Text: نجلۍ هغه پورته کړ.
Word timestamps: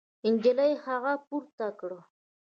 نجلۍ 0.31 0.71
هغه 0.85 1.13
پورته 1.25 1.67
کړ. 1.79 1.91